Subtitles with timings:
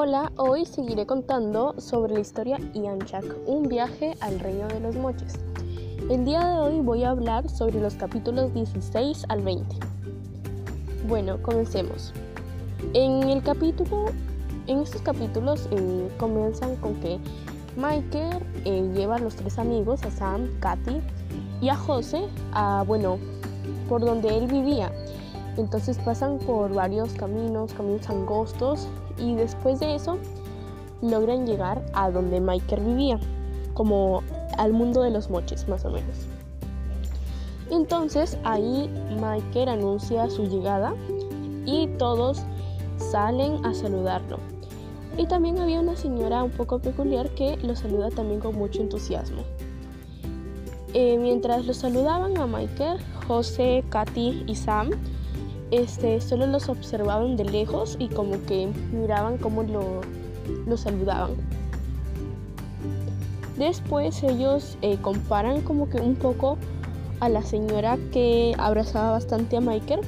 [0.00, 5.40] Hola, hoy seguiré contando sobre la historia Ianchak, un viaje al reino de los moches.
[6.08, 9.74] El día de hoy voy a hablar sobre los capítulos 16 al 20.
[11.08, 12.12] Bueno, comencemos.
[12.94, 14.04] En el capítulo,
[14.68, 17.18] en estos capítulos eh, comienzan con que
[17.76, 21.00] Michael eh, lleva a los tres amigos, a Sam, Katy
[21.60, 23.18] y a José, a bueno,
[23.88, 24.92] por donde él vivía.
[25.56, 28.86] Entonces pasan por varios caminos, caminos angostos
[29.18, 30.18] y después de eso
[31.02, 33.18] logran llegar a donde Michael vivía,
[33.74, 34.22] como
[34.56, 36.26] al mundo de los moches más o menos.
[37.70, 38.90] Entonces ahí
[39.20, 40.94] Michael anuncia su llegada
[41.66, 42.42] y todos
[42.96, 44.38] salen a saludarlo.
[45.16, 49.42] Y también había una señora un poco peculiar que lo saluda también con mucho entusiasmo.
[50.94, 54.90] Eh, mientras lo saludaban a Michael, José, Katy y Sam,
[55.70, 60.00] este, solo los observaban de lejos y como que miraban cómo lo,
[60.66, 61.32] lo saludaban.
[63.58, 66.58] Después ellos eh, comparan como que un poco
[67.20, 70.00] a la señora que abrazaba bastante a Michael,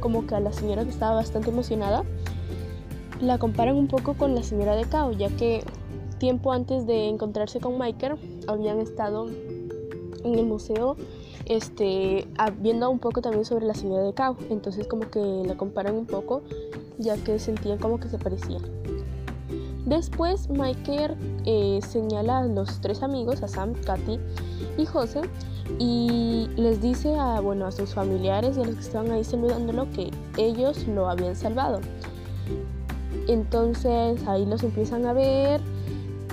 [0.00, 2.02] como que a la señora que estaba bastante emocionada,
[3.20, 5.62] la comparan un poco con la señora de Cao, ya que
[6.18, 8.16] tiempo antes de encontrarse con Michael
[8.48, 9.28] habían estado
[10.24, 10.96] en el museo
[11.46, 14.36] este, viendo un poco también sobre la señora de Cao.
[14.50, 16.42] Entonces como que la comparan un poco,
[16.98, 18.62] ya que sentían como que se parecían.
[19.86, 24.18] Después Michael eh, señala a los tres amigos, a Sam, Katy
[24.76, 25.20] y José,
[25.78, 29.88] y les dice a, bueno, a sus familiares y a los que estaban ahí saludándolo
[29.90, 31.80] que ellos lo habían salvado.
[33.28, 35.60] Entonces ahí los empiezan a ver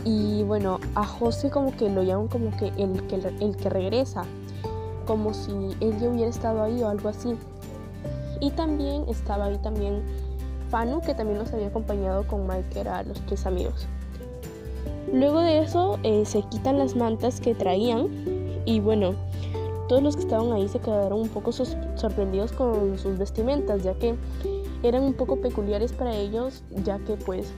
[0.03, 4.23] y bueno, a José como que lo llaman como que el que, el que regresa,
[5.05, 7.35] como si él ya hubiera estado ahí o algo así.
[8.39, 10.03] Y también estaba ahí también
[10.69, 13.87] Fanu, que también nos había acompañado con Mike, a los tres amigos.
[15.13, 18.07] Luego de eso eh, se quitan las mantas que traían
[18.65, 19.13] y bueno,
[19.87, 24.15] todos los que estaban ahí se quedaron un poco sorprendidos con sus vestimentas, ya que
[24.81, 27.53] eran un poco peculiares para ellos, ya que pues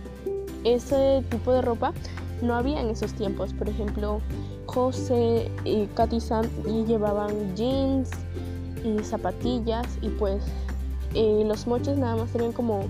[0.65, 1.93] ese tipo de ropa
[2.41, 3.53] no había en esos tiempos.
[3.53, 4.19] Por ejemplo,
[4.75, 6.45] José y Katy Sam
[6.85, 8.11] llevaban jeans
[8.83, 10.43] y zapatillas y pues
[11.13, 12.83] los moches nada más tenían como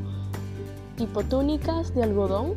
[0.98, 2.56] tipo túnicas de algodón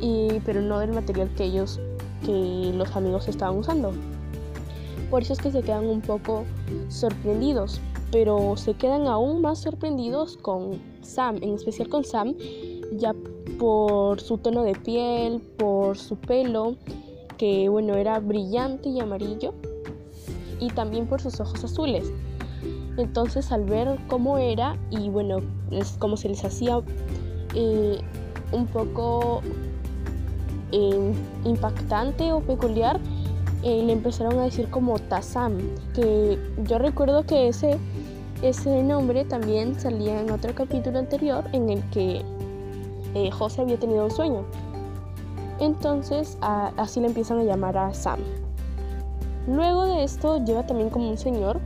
[0.00, 1.78] y, pero no del material que ellos
[2.24, 3.92] que los amigos estaban usando.
[5.10, 6.44] Por eso es que se quedan un poco
[6.88, 7.78] sorprendidos
[8.10, 12.34] pero se quedan aún más sorprendidos con Sam en especial con Sam
[12.92, 13.14] ya
[13.58, 16.76] por su tono de piel por su pelo
[17.40, 19.54] que bueno, era brillante y amarillo
[20.60, 22.12] y también por sus ojos azules.
[22.98, 25.38] Entonces al ver cómo era y bueno,
[25.70, 26.82] es como se les hacía
[27.54, 27.98] eh,
[28.52, 29.40] un poco
[30.70, 31.14] eh,
[31.46, 33.00] impactante o peculiar,
[33.62, 35.56] eh, le empezaron a decir como Tazam,
[35.94, 37.78] que yo recuerdo que ese,
[38.42, 42.22] ese nombre también salía en otro capítulo anterior en el que
[43.32, 44.44] José había tenido un sueño
[45.60, 48.18] entonces así le empiezan a llamar a Sam.
[49.46, 51.60] Luego de esto llega también como un señor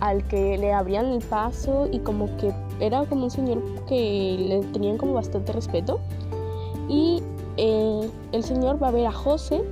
[0.00, 4.60] al que le abrían el paso y como que era como un señor que le
[4.72, 6.00] tenían como bastante respeto.
[6.88, 7.22] Y
[7.56, 9.62] eh, el señor va a ver a José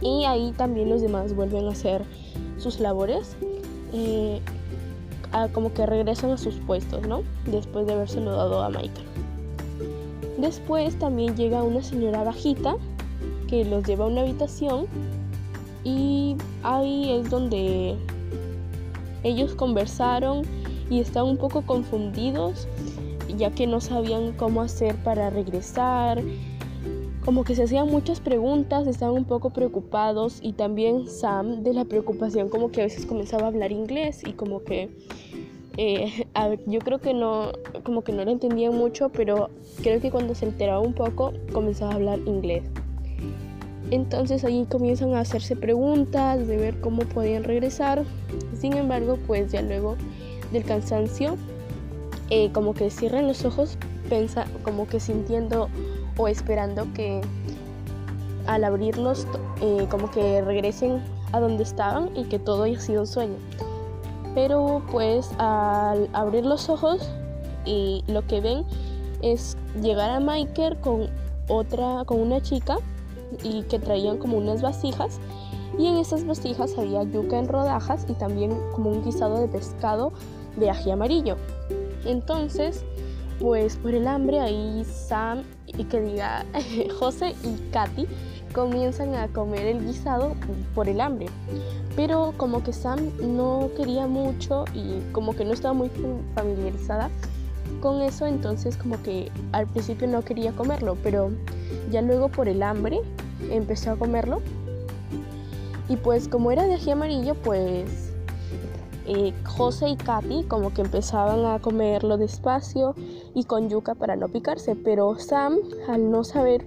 [0.00, 2.02] y ahí también los demás vuelven a hacer
[2.58, 3.36] sus labores.
[3.92, 4.40] Eh,
[5.52, 7.22] como que regresan a sus puestos, ¿no?
[7.46, 9.11] Después de haber saludado a Michael.
[10.42, 12.74] Después también llega una señora bajita
[13.46, 14.86] que los lleva a una habitación
[15.84, 17.96] y ahí es donde
[19.22, 20.42] ellos conversaron
[20.90, 22.66] y estaban un poco confundidos
[23.38, 26.20] ya que no sabían cómo hacer para regresar.
[27.24, 31.84] Como que se hacían muchas preguntas, estaban un poco preocupados y también Sam de la
[31.84, 34.90] preocupación como que a veces comenzaba a hablar inglés y como que
[35.76, 36.26] eh,
[36.66, 37.52] yo creo que no,
[37.82, 39.50] como que no lo entendía mucho, pero
[39.82, 42.64] creo que cuando se enteraba un poco comenzaba a hablar inglés.
[43.90, 48.04] Entonces ahí comienzan a hacerse preguntas de ver cómo podían regresar.
[48.58, 49.96] Sin embargo, pues ya luego
[50.50, 51.36] del cansancio,
[52.30, 53.76] eh, como que cierran los ojos,
[54.08, 55.68] pensa, como que sintiendo
[56.16, 57.20] o esperando que
[58.46, 59.26] al abrirlos,
[59.60, 61.02] eh, como que regresen
[61.32, 63.36] a donde estaban y que todo haya sido un sueño
[64.34, 67.08] pero pues al abrir los ojos
[67.64, 68.64] y lo que ven
[69.22, 71.08] es llegar a Michael con
[71.48, 72.76] otra con una chica
[73.42, 75.20] y que traían como unas vasijas
[75.78, 80.12] y en esas vasijas había yuca en rodajas y también como un guisado de pescado
[80.56, 81.36] de ají amarillo.
[82.04, 82.84] Entonces
[83.38, 86.44] pues por el hambre ahí Sam y que diga
[86.98, 88.06] José y Katy
[88.52, 90.34] comienzan a comer el guisado
[90.74, 91.26] por el hambre.
[91.96, 95.90] Pero como que Sam no quería mucho y como que no estaba muy
[96.34, 97.10] familiarizada
[97.80, 101.30] con eso, entonces como que al principio no quería comerlo, pero
[101.90, 103.00] ya luego por el hambre
[103.50, 104.40] empezó a comerlo.
[105.88, 108.12] Y pues como era de ají amarillo, pues
[109.06, 112.94] eh, José y Katy como que empezaban a comerlo despacio
[113.34, 115.58] y con yuca para no picarse, pero Sam
[115.88, 116.64] al no saber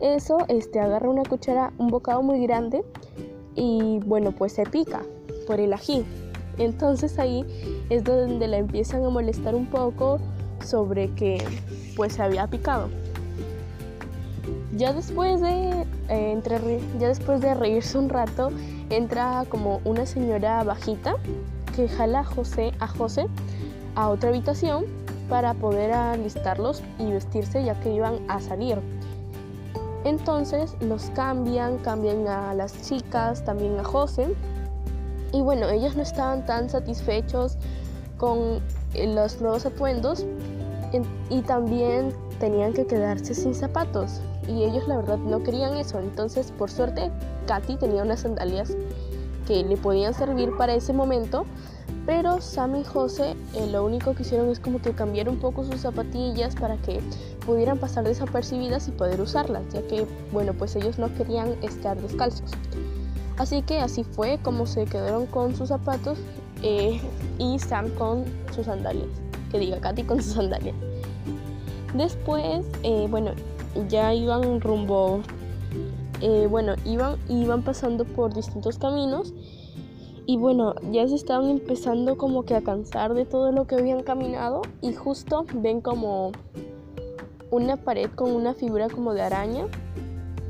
[0.00, 2.84] eso, este agarra una cuchara, un bocado muy grande
[3.58, 5.02] y bueno, pues se pica
[5.46, 6.04] por el ají.
[6.58, 7.44] Entonces ahí
[7.90, 10.18] es donde la empiezan a molestar un poco
[10.64, 11.42] sobre que
[11.96, 12.88] pues se había picado.
[14.76, 16.58] Ya después de eh, entre,
[16.98, 18.50] ya después de reírse un rato,
[18.90, 21.16] entra como una señora bajita
[21.74, 23.26] que jala José a José
[23.94, 24.84] a otra habitación
[25.28, 28.78] para poder alistarlos y vestirse ya que iban a salir.
[30.04, 34.34] Entonces los cambian, cambian a las chicas, también a José.
[35.32, 37.56] Y bueno, ellos no estaban tan satisfechos
[38.16, 38.60] con
[38.94, 40.24] eh, los nuevos atuendos
[41.28, 44.20] y también tenían que quedarse sin zapatos.
[44.46, 45.98] Y ellos la verdad no querían eso.
[45.98, 47.10] Entonces, por suerte,
[47.46, 48.74] Katy tenía unas sandalias
[49.46, 51.44] que le podían servir para ese momento.
[52.08, 55.62] Pero Sam y José eh, lo único que hicieron es como que cambiar un poco
[55.62, 57.02] sus zapatillas para que
[57.44, 62.50] pudieran pasar desapercibidas y poder usarlas, ya que, bueno, pues ellos no querían estar descalzos.
[63.36, 66.16] Así que así fue como se quedaron con sus zapatos
[66.62, 66.98] eh,
[67.38, 68.24] y Sam con
[68.54, 69.10] sus sandalias.
[69.50, 70.76] Que diga Katy con sus sandalias.
[71.94, 73.32] Después, eh, bueno,
[73.90, 75.20] ya iban rumbo,
[76.48, 79.34] bueno, iban, iban pasando por distintos caminos
[80.30, 84.02] y bueno, ya se estaban empezando como que a cansar de todo lo que habían
[84.02, 86.32] caminado y justo ven como
[87.50, 89.64] una pared con una figura como de araña,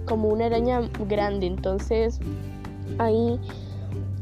[0.04, 1.46] como una araña grande.
[1.46, 2.18] Entonces
[2.98, 3.38] ahí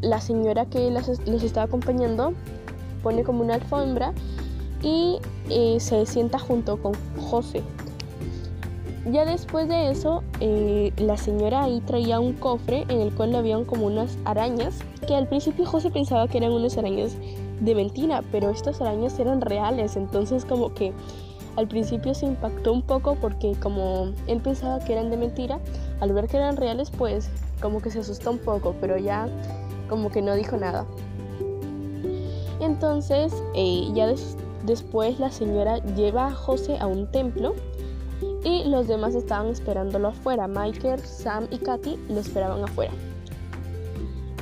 [0.02, 2.34] la señora que les estaba acompañando
[3.02, 4.12] pone como una alfombra
[4.82, 6.92] y eh, se sienta junto con
[7.30, 7.62] José.
[9.12, 13.64] Ya después de eso, eh, la señora ahí traía un cofre en el cual habían
[13.64, 17.16] como unas arañas, que al principio José pensaba que eran unas arañas
[17.60, 20.92] de mentira, pero estas arañas eran reales, entonces como que
[21.54, 25.60] al principio se impactó un poco porque como él pensaba que eran de mentira,
[26.00, 27.30] al ver que eran reales pues
[27.62, 29.28] como que se asustó un poco, pero ya
[29.88, 30.84] como que no dijo nada.
[32.60, 34.12] Entonces eh, ya
[34.64, 37.54] después la señora lleva a José a un templo
[38.44, 40.46] y los demás estaban esperándolo afuera.
[40.46, 42.92] Michael, Sam y Katy lo esperaban afuera.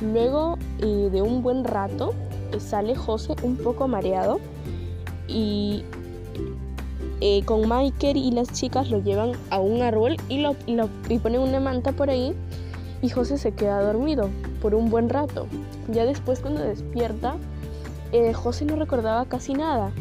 [0.01, 2.13] Luego eh, de un buen rato
[2.51, 4.39] eh, sale José un poco mareado
[5.27, 5.83] y
[7.21, 11.41] eh, con Michael y las chicas lo llevan a un árbol y, lo, y ponen
[11.41, 12.33] una manta por ahí
[13.01, 14.29] y José se queda dormido
[14.61, 15.47] por un buen rato.
[15.91, 17.37] Ya después cuando despierta,
[18.33, 19.91] José no recordaba casi nada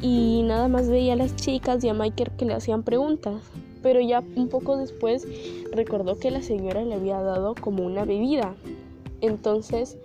[0.00, 3.42] y nada más veía a las chicas y a Michael que le hacían preguntas.
[3.82, 5.26] Pero ya un poco después
[5.72, 8.54] recordó que la señora le había dado como una bebida.
[9.20, 9.98] Entonces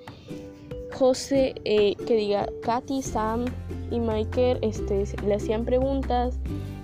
[0.94, 3.46] José, eh, que diga, Katy, Sam
[3.90, 6.38] y Michael este, le hacían preguntas,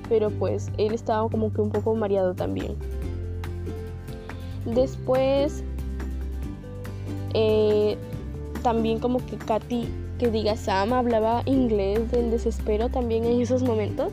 [0.09, 2.75] pero pues él estaba como que un poco mareado también.
[4.65, 5.63] Después,
[7.33, 7.97] eh,
[8.63, 9.87] también como que Katy
[10.19, 14.11] que diga Sam hablaba inglés del desespero también en esos momentos,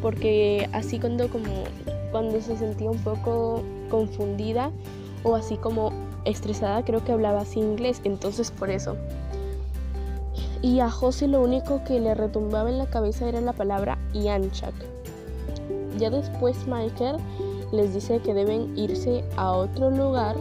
[0.00, 1.64] porque así cuando como
[2.12, 4.70] cuando se sentía un poco confundida
[5.24, 5.92] o así como
[6.24, 8.96] estresada, creo que hablaba así inglés, entonces por eso.
[10.62, 14.74] Y a José lo único que le retumbaba en la cabeza era la palabra Yanchak.
[15.98, 17.16] Ya después Michael
[17.72, 20.36] les dice que deben irse a otro lugar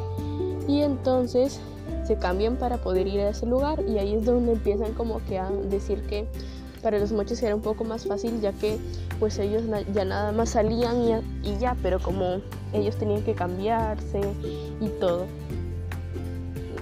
[0.67, 1.60] y entonces
[2.12, 5.39] se cambian para poder ir a ese lugar y ahí es donde empiezan como que
[5.39, 6.27] a decir que
[6.84, 8.77] para los mochos era un poco más fácil ya que
[9.18, 9.63] pues ellos
[9.94, 12.41] ya nada más salían y, ya, pero como
[12.74, 14.20] ellos tenían que cambiarse
[14.82, 15.25] y todo.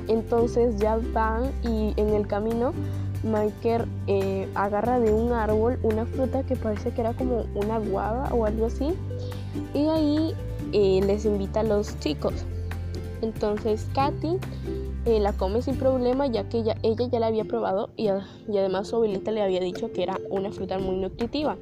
[0.08, 2.74] Entonces ya van y en el camino
[3.22, 8.34] Michael eh, agarra de un árbol una fruta que parece que era como una guava
[8.34, 8.96] o algo así
[9.76, 10.34] y ahí
[10.74, 12.34] eh, les invita a los chicos.
[13.22, 14.38] Entonces Katy
[15.06, 18.88] eh, la come sin problema ya que ella, ella ya la había probado y, además
[18.88, 21.58] su abuelita le había dicho que era una fruta muy nutritiva.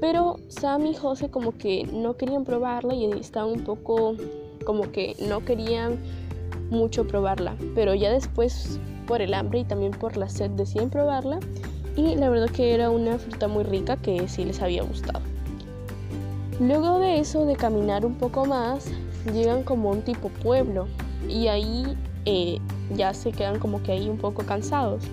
[0.00, 4.16] Pero Sam y José como que no querían probarla y estaban un poco
[4.64, 5.98] como que no querían
[6.70, 7.56] mucho probarla.
[7.74, 11.38] Pero ya después por el hambre y también por la sed deciden probarla
[11.96, 15.20] Y la verdad que era una fruta muy rica que sí les había gustado.
[16.60, 18.86] Luego de eso, de caminar un poco más,
[19.32, 20.86] llegan como un tipo pueblo
[21.28, 21.84] y ahí
[22.24, 22.58] eh,
[22.94, 25.04] ya se quedan como que ahí un poco cansados.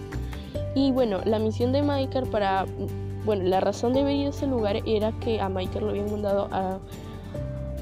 [0.76, 2.66] Y bueno, la misión de Michael para,
[3.26, 6.48] bueno, la razón de venir a ese lugar era que a Michael lo habían mandado
[6.52, 6.80] a,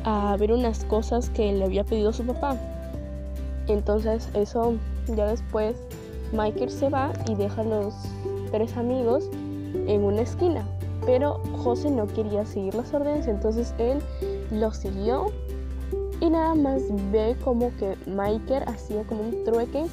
[0.04, 2.58] a ver unas cosas que le había pedido su papá.
[3.68, 4.74] Entonces eso
[5.08, 5.76] ya después
[6.34, 7.94] Michael se va y deja a los
[8.52, 9.30] tres amigos
[9.88, 10.66] en una esquina.
[11.06, 14.00] Pero José no quería seguir las órdenes, entonces él
[14.52, 15.28] lo siguió
[16.30, 16.82] nada más
[17.12, 19.86] ve como que Michael hacía como un trueque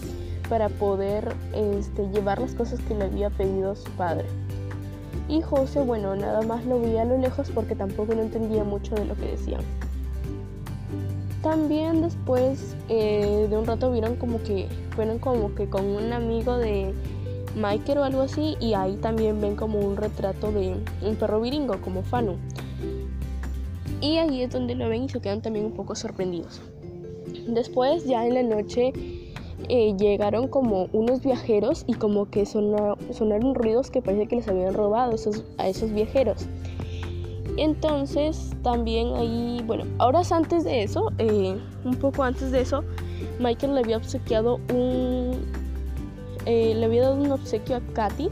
[0.49, 4.27] para poder este, llevar las cosas que le había pedido su padre.
[5.29, 8.95] Y José, bueno, nada más lo veía a lo lejos porque tampoco no entendía mucho
[8.95, 9.63] de lo que decían.
[11.43, 16.57] También después eh, de un rato vieron como que fueron como que con un amigo
[16.57, 16.93] de
[17.57, 21.81] Michael o algo así y ahí también ven como un retrato de un perro viringo
[21.81, 22.37] como Fanu.
[24.01, 26.61] Y ahí es donde lo ven y se quedan también un poco sorprendidos.
[27.49, 28.93] Después ya en la noche
[29.69, 34.75] eh, llegaron como unos viajeros y como que sonaron ruidos que parece que les habían
[34.75, 35.17] robado
[35.59, 36.47] a esos viajeros.
[37.57, 42.85] Entonces también ahí, bueno, horas antes de eso, eh, un poco antes de eso,
[43.41, 45.47] Michael le había obsequiado un,
[46.45, 48.29] eh, le había dado un obsequio a Katy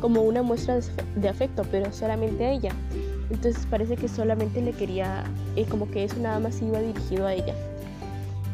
[0.00, 0.78] como una muestra
[1.16, 2.72] de afecto, pero solamente a ella.
[3.30, 5.24] Entonces parece que solamente le quería,
[5.56, 7.54] eh, como que eso nada más iba dirigido a ella.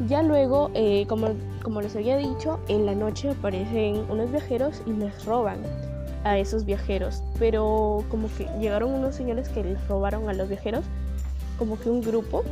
[0.08, 0.70] Ya luego,
[1.06, 1.28] como,
[1.62, 5.58] como les había dicho, en la noche aparecen unos viajeros y les roban
[6.24, 10.84] a esos viajeros, pero como que llegaron unos señores que les robaron a los viajeros,
[11.58, 12.42] como que un grupo.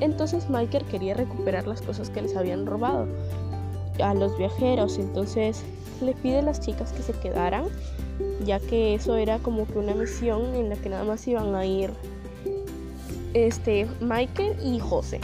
[0.00, 3.06] Entonces Michael quería recuperar las cosas que les habían robado
[4.02, 5.62] a los viajeros, entonces
[6.00, 7.64] le pide a las chicas que se quedaran,
[8.44, 11.66] ya que eso era como que una misión en la que nada más iban a
[11.66, 11.90] ir
[13.34, 15.20] este Michael y José.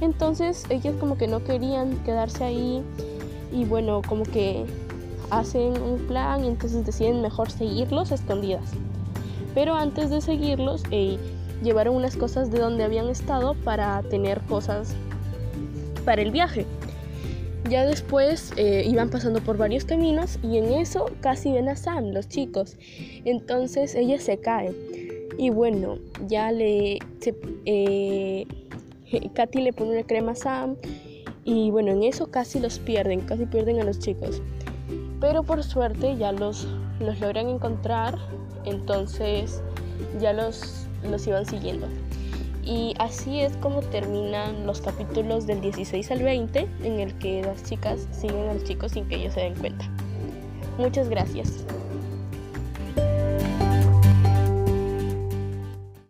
[0.00, 2.82] Entonces ellas como que no querían quedarse ahí
[3.52, 4.64] y bueno, como que
[5.30, 8.70] hacen un plan y entonces deciden mejor seguirlos escondidas.
[9.54, 11.18] Pero antes de seguirlos, eh,
[11.62, 14.94] llevaron unas cosas de donde habían estado para tener cosas
[16.04, 16.66] para el viaje.
[17.68, 22.12] Ya después eh, iban pasando por varios caminos y en eso casi ven a Sam,
[22.12, 22.76] los chicos.
[23.24, 24.72] Entonces ella se cae.
[25.36, 26.98] Y bueno, ya le...
[27.64, 28.46] Eh,
[29.34, 30.76] Katy le pone una crema a Sam.
[31.44, 34.42] Y bueno, en eso casi los pierden, casi pierden a los chicos.
[35.20, 36.68] Pero por suerte ya los,
[37.00, 38.16] los logran encontrar,
[38.64, 39.62] entonces
[40.20, 41.88] ya los, los iban siguiendo.
[42.66, 47.62] Y así es como terminan los capítulos del 16 al 20 en el que las
[47.62, 49.88] chicas siguen a los chicos sin que ellos se den cuenta.
[50.76, 51.64] Muchas gracias.